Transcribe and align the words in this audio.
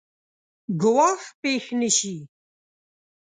ګواښ 0.81 1.21
پېښ 1.41 1.65
نه 1.79 1.89
شي. 1.97 2.15